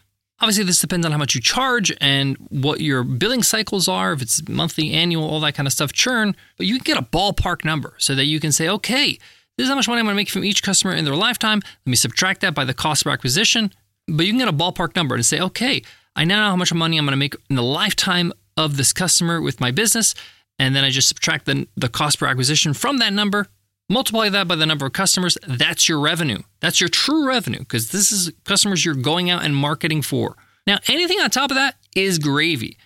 Obviously, 0.40 0.64
this 0.64 0.80
depends 0.80 1.06
on 1.06 1.12
how 1.12 1.18
much 1.18 1.34
you 1.34 1.40
charge 1.40 1.92
and 2.00 2.36
what 2.48 2.80
your 2.80 3.04
billing 3.04 3.42
cycles 3.42 3.86
are, 3.88 4.12
if 4.12 4.22
it's 4.22 4.48
monthly, 4.48 4.92
annual, 4.92 5.28
all 5.28 5.38
that 5.40 5.54
kind 5.54 5.66
of 5.66 5.72
stuff, 5.72 5.92
churn. 5.92 6.34
But 6.56 6.66
you 6.66 6.76
can 6.76 6.94
get 6.94 6.98
a 6.98 7.06
ballpark 7.06 7.64
number 7.64 7.94
so 7.98 8.14
that 8.14 8.24
you 8.24 8.40
can 8.40 8.50
say, 8.50 8.68
okay, 8.68 9.18
this 9.56 9.64
is 9.64 9.68
how 9.68 9.76
much 9.76 9.86
money 9.86 10.00
I'm 10.00 10.06
going 10.06 10.14
to 10.14 10.16
make 10.16 10.30
from 10.30 10.44
each 10.44 10.62
customer 10.62 10.94
in 10.94 11.04
their 11.04 11.14
lifetime. 11.14 11.60
Let 11.60 11.90
me 11.90 11.96
subtract 11.96 12.40
that 12.40 12.54
by 12.54 12.64
the 12.64 12.74
cost 12.74 13.04
per 13.04 13.10
acquisition. 13.10 13.72
But 14.08 14.26
you 14.26 14.32
can 14.32 14.38
get 14.38 14.48
a 14.48 14.52
ballpark 14.52 14.96
number 14.96 15.14
and 15.14 15.24
say, 15.24 15.38
okay, 15.40 15.82
I 16.16 16.24
now 16.24 16.40
know 16.40 16.50
how 16.50 16.56
much 16.56 16.72
money 16.72 16.98
I'm 16.98 17.04
going 17.04 17.12
to 17.12 17.18
make 17.18 17.36
in 17.48 17.56
the 17.56 17.62
lifetime 17.62 18.32
of 18.56 18.76
this 18.76 18.92
customer 18.92 19.40
with 19.40 19.60
my 19.60 19.70
business. 19.70 20.14
And 20.58 20.74
then 20.74 20.84
I 20.84 20.90
just 20.90 21.08
subtract 21.08 21.46
the, 21.46 21.68
the 21.76 21.88
cost 21.88 22.18
per 22.18 22.26
acquisition 22.26 22.72
from 22.72 22.98
that 22.98 23.12
number, 23.12 23.46
multiply 23.90 24.30
that 24.30 24.48
by 24.48 24.54
the 24.54 24.64
number 24.64 24.86
of 24.86 24.94
customers. 24.94 25.36
That's 25.46 25.88
your 25.88 26.00
revenue. 26.00 26.38
That's 26.60 26.80
your 26.80 26.88
true 26.88 27.26
revenue 27.26 27.58
because 27.58 27.90
this 27.90 28.10
is 28.10 28.32
customers 28.44 28.84
you're 28.84 28.94
going 28.94 29.28
out 29.28 29.44
and 29.44 29.54
marketing 29.54 30.00
for. 30.00 30.36
Now, 30.66 30.78
anything 30.88 31.20
on 31.20 31.28
top 31.28 31.50
of 31.50 31.56
that 31.56 31.76
is 31.94 32.18
gravy, 32.18 32.78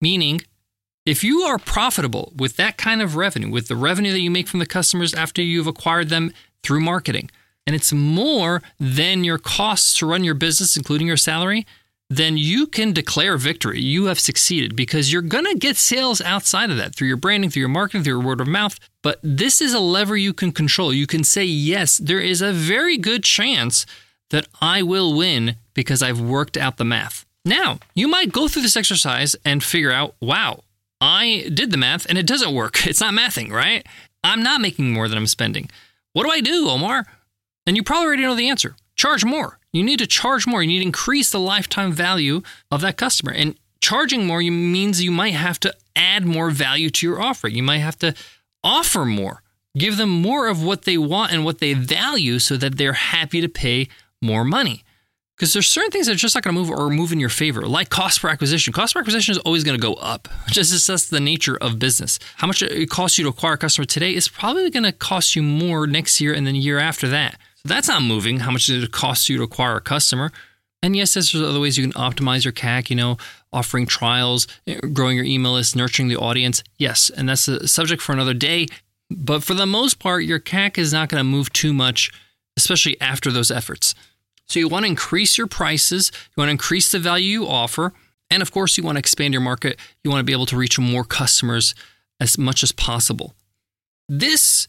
meaning 0.00 0.42
if 1.04 1.24
you 1.24 1.40
are 1.40 1.58
profitable 1.58 2.32
with 2.36 2.56
that 2.56 2.76
kind 2.76 3.02
of 3.02 3.16
revenue, 3.16 3.50
with 3.50 3.68
the 3.68 3.76
revenue 3.76 4.12
that 4.12 4.20
you 4.20 4.30
make 4.30 4.46
from 4.48 4.60
the 4.60 4.66
customers 4.66 5.12
after 5.12 5.42
you've 5.42 5.66
acquired 5.66 6.08
them 6.08 6.32
through 6.62 6.80
marketing, 6.80 7.28
and 7.66 7.74
it's 7.74 7.92
more 7.92 8.62
than 8.78 9.24
your 9.24 9.38
costs 9.38 9.94
to 9.94 10.06
run 10.06 10.24
your 10.24 10.34
business, 10.34 10.76
including 10.76 11.06
your 11.06 11.16
salary, 11.16 11.66
then 12.16 12.36
you 12.36 12.66
can 12.66 12.92
declare 12.92 13.38
victory. 13.38 13.80
You 13.80 14.06
have 14.06 14.20
succeeded 14.20 14.76
because 14.76 15.10
you're 15.10 15.22
going 15.22 15.46
to 15.46 15.58
get 15.58 15.76
sales 15.76 16.20
outside 16.20 16.70
of 16.70 16.76
that 16.76 16.94
through 16.94 17.08
your 17.08 17.16
branding, 17.16 17.48
through 17.48 17.60
your 17.60 17.68
marketing, 17.70 18.04
through 18.04 18.14
your 18.14 18.22
word 18.22 18.40
of 18.40 18.48
mouth. 18.48 18.78
But 19.02 19.18
this 19.22 19.62
is 19.62 19.72
a 19.72 19.80
lever 19.80 20.16
you 20.16 20.34
can 20.34 20.52
control. 20.52 20.92
You 20.92 21.06
can 21.06 21.24
say, 21.24 21.44
yes, 21.44 21.96
there 21.96 22.20
is 22.20 22.42
a 22.42 22.52
very 22.52 22.98
good 22.98 23.24
chance 23.24 23.86
that 24.28 24.46
I 24.60 24.82
will 24.82 25.16
win 25.16 25.56
because 25.72 26.02
I've 26.02 26.20
worked 26.20 26.58
out 26.58 26.76
the 26.76 26.84
math. 26.84 27.24
Now, 27.46 27.78
you 27.94 28.08
might 28.08 28.32
go 28.32 28.46
through 28.46 28.62
this 28.62 28.76
exercise 28.76 29.34
and 29.44 29.64
figure 29.64 29.92
out, 29.92 30.14
wow, 30.20 30.64
I 31.00 31.50
did 31.52 31.70
the 31.70 31.78
math 31.78 32.06
and 32.06 32.18
it 32.18 32.26
doesn't 32.26 32.54
work. 32.54 32.86
It's 32.86 33.00
not 33.00 33.14
mathing, 33.14 33.50
right? 33.50 33.86
I'm 34.22 34.42
not 34.42 34.60
making 34.60 34.92
more 34.92 35.08
than 35.08 35.16
I'm 35.16 35.26
spending. 35.26 35.70
What 36.12 36.24
do 36.24 36.30
I 36.30 36.40
do, 36.40 36.68
Omar? 36.68 37.06
And 37.66 37.76
you 37.76 37.82
probably 37.82 38.06
already 38.06 38.22
know 38.22 38.34
the 38.34 38.50
answer. 38.50 38.76
Charge 39.02 39.24
more. 39.24 39.58
You 39.72 39.82
need 39.82 39.98
to 39.98 40.06
charge 40.06 40.46
more. 40.46 40.62
You 40.62 40.68
need 40.68 40.78
to 40.78 40.86
increase 40.86 41.28
the 41.28 41.40
lifetime 41.40 41.90
value 41.90 42.40
of 42.70 42.82
that 42.82 42.96
customer. 42.96 43.32
And 43.32 43.58
charging 43.80 44.28
more 44.28 44.38
means 44.38 45.02
you 45.02 45.10
might 45.10 45.34
have 45.34 45.58
to 45.58 45.74
add 45.96 46.24
more 46.24 46.50
value 46.50 46.88
to 46.88 47.06
your 47.08 47.20
offer. 47.20 47.48
You 47.48 47.64
might 47.64 47.78
have 47.78 47.98
to 47.98 48.14
offer 48.62 49.04
more, 49.04 49.42
give 49.76 49.96
them 49.96 50.08
more 50.08 50.46
of 50.46 50.62
what 50.62 50.82
they 50.82 50.98
want 50.98 51.32
and 51.32 51.44
what 51.44 51.58
they 51.58 51.74
value 51.74 52.38
so 52.38 52.56
that 52.58 52.78
they're 52.78 52.92
happy 52.92 53.40
to 53.40 53.48
pay 53.48 53.88
more 54.20 54.44
money. 54.44 54.84
Because 55.36 55.52
there's 55.52 55.66
certain 55.66 55.90
things 55.90 56.06
that 56.06 56.12
are 56.12 56.14
just 56.14 56.36
not 56.36 56.44
going 56.44 56.54
to 56.54 56.60
move 56.60 56.70
or 56.70 56.88
move 56.88 57.10
in 57.10 57.18
your 57.18 57.28
favor, 57.28 57.62
like 57.62 57.90
cost 57.90 58.22
per 58.22 58.28
acquisition. 58.28 58.72
Cost 58.72 58.94
per 58.94 59.00
acquisition 59.00 59.32
is 59.32 59.38
always 59.38 59.64
going 59.64 59.76
to 59.76 59.82
go 59.82 59.94
up. 59.94 60.28
Just 60.46 60.86
that's 60.86 61.08
the 61.08 61.18
nature 61.18 61.56
of 61.56 61.80
business. 61.80 62.20
How 62.36 62.46
much 62.46 62.62
it 62.62 62.88
costs 62.88 63.18
you 63.18 63.24
to 63.24 63.30
acquire 63.30 63.54
a 63.54 63.58
customer 63.58 63.84
today 63.84 64.14
is 64.14 64.28
probably 64.28 64.70
going 64.70 64.84
to 64.84 64.92
cost 64.92 65.34
you 65.34 65.42
more 65.42 65.88
next 65.88 66.20
year 66.20 66.32
and 66.32 66.46
then 66.46 66.54
the 66.54 66.60
year 66.60 66.78
after 66.78 67.08
that. 67.08 67.40
That's 67.64 67.88
not 67.88 68.02
moving. 68.02 68.40
How 68.40 68.50
much 68.50 68.66
does 68.66 68.82
it 68.82 68.92
cost 68.92 69.28
you 69.28 69.36
to 69.38 69.44
acquire 69.44 69.76
a 69.76 69.80
customer? 69.80 70.32
And 70.82 70.96
yes, 70.96 71.14
there's 71.14 71.34
other 71.34 71.60
ways 71.60 71.78
you 71.78 71.88
can 71.88 71.92
optimize 71.92 72.44
your 72.44 72.52
CAC, 72.52 72.90
you 72.90 72.96
know, 72.96 73.16
offering 73.52 73.86
trials, 73.86 74.48
eh, 74.66 74.80
growing 74.92 75.16
your 75.16 75.24
email 75.24 75.52
list, 75.52 75.76
nurturing 75.76 76.08
the 76.08 76.16
audience. 76.16 76.64
Yes, 76.76 77.08
and 77.08 77.28
that's 77.28 77.46
a 77.46 77.68
subject 77.68 78.02
for 78.02 78.12
another 78.12 78.34
day. 78.34 78.66
But 79.08 79.44
for 79.44 79.54
the 79.54 79.66
most 79.66 80.00
part, 80.00 80.24
your 80.24 80.40
CAC 80.40 80.78
is 80.78 80.92
not 80.92 81.08
going 81.08 81.20
to 81.20 81.24
move 81.24 81.52
too 81.52 81.72
much, 81.72 82.10
especially 82.56 83.00
after 83.00 83.30
those 83.30 83.50
efforts. 83.50 83.94
So 84.46 84.58
you 84.58 84.68
want 84.68 84.84
to 84.84 84.90
increase 84.90 85.38
your 85.38 85.46
prices, 85.46 86.10
you 86.14 86.40
want 86.40 86.48
to 86.48 86.52
increase 86.52 86.90
the 86.90 86.98
value 86.98 87.30
you 87.30 87.46
offer, 87.46 87.92
and 88.28 88.42
of 88.42 88.50
course, 88.50 88.76
you 88.76 88.82
want 88.82 88.96
to 88.96 89.00
expand 89.00 89.34
your 89.34 89.42
market. 89.42 89.78
You 90.02 90.10
want 90.10 90.20
to 90.20 90.24
be 90.24 90.32
able 90.32 90.46
to 90.46 90.56
reach 90.56 90.78
more 90.78 91.04
customers 91.04 91.74
as 92.18 92.38
much 92.38 92.62
as 92.62 92.72
possible. 92.72 93.34
This 94.08 94.68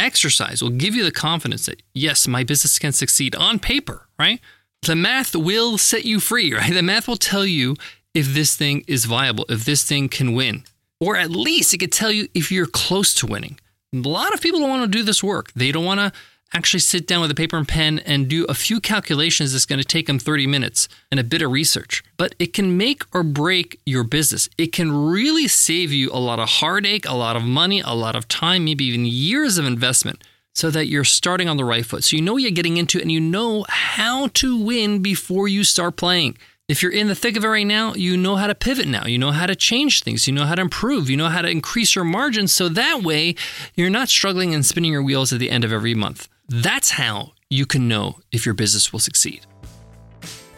exercise 0.00 0.62
will 0.62 0.70
give 0.70 0.94
you 0.94 1.04
the 1.04 1.12
confidence 1.12 1.66
that, 1.66 1.82
yes, 1.94 2.26
my 2.26 2.42
business 2.44 2.78
can 2.78 2.92
succeed 2.92 3.34
on 3.34 3.58
paper, 3.58 4.08
right? 4.18 4.40
The 4.82 4.96
math 4.96 5.36
will 5.36 5.78
set 5.78 6.04
you 6.04 6.20
free, 6.20 6.52
right? 6.60 6.72
The 6.72 6.82
math 6.82 7.06
will 7.06 7.16
tell 7.16 7.46
you 7.46 7.76
if 8.14 8.34
this 8.34 8.56
thing 8.56 8.84
is 8.88 9.04
viable, 9.04 9.46
if 9.48 9.64
this 9.64 9.84
thing 9.84 10.08
can 10.08 10.32
win, 10.32 10.64
or 11.00 11.16
at 11.16 11.30
least 11.30 11.72
it 11.74 11.78
could 11.78 11.92
tell 11.92 12.10
you 12.10 12.28
if 12.34 12.50
you're 12.50 12.66
close 12.66 13.14
to 13.14 13.26
winning. 13.26 13.58
A 13.94 13.98
lot 13.98 14.34
of 14.34 14.40
people 14.40 14.60
don't 14.60 14.68
want 14.68 14.90
to 14.90 14.98
do 14.98 15.04
this 15.04 15.22
work. 15.22 15.52
They 15.54 15.72
don't 15.72 15.84
want 15.84 16.00
to 16.00 16.12
actually 16.52 16.80
sit 16.80 17.06
down 17.06 17.20
with 17.20 17.30
a 17.30 17.34
paper 17.34 17.56
and 17.56 17.68
pen 17.68 18.00
and 18.00 18.28
do 18.28 18.44
a 18.46 18.54
few 18.54 18.80
calculations 18.80 19.52
that's 19.52 19.66
going 19.66 19.80
to 19.80 19.84
take 19.84 20.06
them 20.06 20.18
30 20.18 20.46
minutes 20.46 20.88
and 21.10 21.20
a 21.20 21.24
bit 21.24 21.42
of 21.42 21.50
research. 21.50 22.02
But 22.16 22.34
it 22.38 22.52
can 22.52 22.76
make 22.76 23.04
or 23.14 23.22
break 23.22 23.80
your 23.86 24.04
business. 24.04 24.48
It 24.58 24.72
can 24.72 24.90
really 24.90 25.48
save 25.48 25.92
you 25.92 26.10
a 26.12 26.18
lot 26.18 26.40
of 26.40 26.48
heartache, 26.48 27.06
a 27.08 27.14
lot 27.14 27.36
of 27.36 27.44
money, 27.44 27.80
a 27.80 27.94
lot 27.94 28.16
of 28.16 28.28
time, 28.28 28.64
maybe 28.64 28.84
even 28.86 29.06
years 29.06 29.58
of 29.58 29.64
investment 29.64 30.22
so 30.54 30.70
that 30.70 30.86
you're 30.86 31.04
starting 31.04 31.48
on 31.48 31.56
the 31.56 31.64
right 31.64 31.86
foot. 31.86 32.04
So 32.04 32.16
you 32.16 32.22
know 32.22 32.32
what 32.32 32.42
you're 32.42 32.50
getting 32.50 32.76
into 32.76 33.00
and 33.00 33.10
you 33.10 33.20
know 33.20 33.64
how 33.68 34.28
to 34.28 34.62
win 34.62 35.00
before 35.00 35.48
you 35.48 35.64
start 35.64 35.96
playing. 35.96 36.36
If 36.68 36.82
you're 36.82 36.92
in 36.92 37.08
the 37.08 37.16
thick 37.16 37.36
of 37.36 37.44
it 37.44 37.48
right 37.48 37.66
now, 37.66 37.94
you 37.94 38.16
know 38.16 38.36
how 38.36 38.46
to 38.46 38.54
pivot 38.54 38.86
now. 38.86 39.04
You 39.04 39.18
know 39.18 39.32
how 39.32 39.46
to 39.46 39.56
change 39.56 40.04
things. 40.04 40.28
You 40.28 40.32
know 40.32 40.44
how 40.44 40.54
to 40.54 40.62
improve. 40.62 41.10
You 41.10 41.16
know 41.16 41.28
how 41.28 41.42
to 41.42 41.50
increase 41.50 41.96
your 41.96 42.04
margins 42.04 42.52
so 42.52 42.68
that 42.68 43.02
way 43.02 43.34
you're 43.74 43.90
not 43.90 44.08
struggling 44.08 44.54
and 44.54 44.64
spinning 44.64 44.92
your 44.92 45.02
wheels 45.02 45.32
at 45.32 45.40
the 45.40 45.50
end 45.50 45.64
of 45.64 45.72
every 45.72 45.94
month. 45.94 46.28
That's 46.50 46.90
how 46.90 47.34
you 47.48 47.64
can 47.64 47.86
know 47.86 48.18
if 48.32 48.44
your 48.44 48.56
business 48.56 48.92
will 48.92 48.98
succeed. 48.98 49.46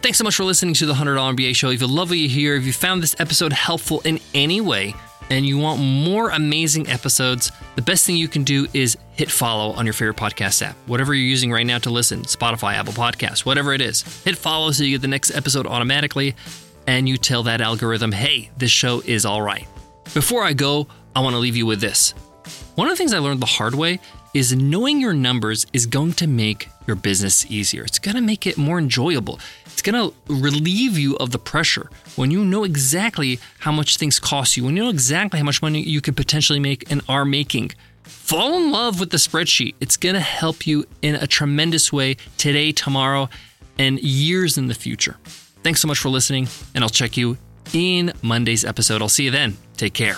Thanks 0.01 0.17
so 0.17 0.23
much 0.23 0.35
for 0.35 0.43
listening 0.43 0.73
to 0.75 0.87
the 0.87 0.93
$100 0.93 1.35
MBA 1.35 1.55
show. 1.55 1.69
If 1.69 1.81
you 1.81 1.87
love 1.87 2.09
what 2.09 2.17
you 2.17 2.27
hear, 2.27 2.55
if 2.55 2.65
you 2.65 2.73
found 2.73 3.03
this 3.03 3.15
episode 3.19 3.53
helpful 3.53 4.01
in 4.03 4.19
any 4.33 4.59
way, 4.59 4.95
and 5.29 5.45
you 5.45 5.59
want 5.59 5.79
more 5.79 6.31
amazing 6.31 6.89
episodes, 6.89 7.51
the 7.75 7.81
best 7.81 8.05
thing 8.05 8.17
you 8.17 8.27
can 8.27 8.43
do 8.43 8.67
is 8.73 8.97
hit 9.11 9.29
follow 9.29 9.71
on 9.73 9.85
your 9.85 9.93
favorite 9.93 10.17
podcast 10.17 10.63
app. 10.63 10.75
Whatever 10.87 11.13
you're 11.13 11.27
using 11.27 11.51
right 11.51 11.65
now 11.65 11.77
to 11.77 11.91
listen, 11.91 12.23
Spotify, 12.23 12.73
Apple 12.73 12.93
Podcasts, 12.93 13.45
whatever 13.45 13.71
it 13.71 13.79
is. 13.79 14.01
Hit 14.23 14.35
follow 14.35 14.71
so 14.71 14.83
you 14.83 14.95
get 14.95 15.01
the 15.01 15.07
next 15.07 15.31
episode 15.31 15.67
automatically 15.67 16.35
and 16.87 17.07
you 17.07 17.17
tell 17.17 17.43
that 17.43 17.61
algorithm, 17.61 18.11
hey, 18.11 18.49
this 18.57 18.71
show 18.71 19.01
is 19.05 19.25
all 19.25 19.41
right. 19.41 19.67
Before 20.13 20.43
I 20.43 20.53
go, 20.53 20.87
I 21.15 21.21
want 21.21 21.35
to 21.35 21.39
leave 21.39 21.55
you 21.55 21.67
with 21.67 21.79
this. 21.79 22.11
One 22.75 22.87
of 22.87 22.91
the 22.91 22.97
things 22.97 23.13
I 23.13 23.19
learned 23.19 23.39
the 23.39 23.45
hard 23.45 23.75
way 23.75 23.99
is 24.33 24.55
knowing 24.55 24.99
your 24.99 25.13
numbers 25.13 25.65
is 25.73 25.85
going 25.85 26.13
to 26.13 26.27
make 26.27 26.69
your 26.87 26.95
business 26.95 27.45
easier. 27.51 27.83
It's 27.83 27.99
going 27.99 28.15
to 28.15 28.21
make 28.21 28.47
it 28.47 28.57
more 28.57 28.79
enjoyable. 28.79 29.39
It's 29.65 29.81
going 29.81 29.95
to 29.95 30.15
relieve 30.27 30.97
you 30.97 31.15
of 31.17 31.31
the 31.31 31.39
pressure 31.39 31.89
when 32.15 32.31
you 32.31 32.43
know 32.43 32.63
exactly 32.63 33.39
how 33.59 33.71
much 33.71 33.97
things 33.97 34.19
cost 34.19 34.57
you, 34.57 34.65
when 34.65 34.75
you 34.75 34.83
know 34.83 34.89
exactly 34.89 35.39
how 35.39 35.45
much 35.45 35.61
money 35.61 35.81
you 35.81 36.01
could 36.01 36.17
potentially 36.17 36.59
make 36.59 36.89
and 36.91 37.01
are 37.07 37.25
making. 37.25 37.71
Fall 38.03 38.57
in 38.57 38.71
love 38.71 38.99
with 38.99 39.11
the 39.11 39.17
spreadsheet. 39.17 39.75
It's 39.79 39.97
going 39.97 40.15
to 40.15 40.21
help 40.21 40.65
you 40.65 40.85
in 41.01 41.15
a 41.15 41.27
tremendous 41.27 41.93
way 41.93 42.17
today, 42.37 42.71
tomorrow, 42.71 43.29
and 43.77 43.99
years 43.99 44.57
in 44.57 44.67
the 44.67 44.75
future. 44.75 45.17
Thanks 45.63 45.81
so 45.81 45.87
much 45.87 45.99
for 45.99 46.09
listening, 46.09 46.47
and 46.75 46.83
I'll 46.83 46.89
check 46.89 47.17
you 47.17 47.37
in 47.71 48.11
Monday's 48.21 48.65
episode. 48.65 49.01
I'll 49.01 49.09
see 49.09 49.25
you 49.25 49.31
then. 49.31 49.57
Take 49.77 49.93
care. 49.93 50.17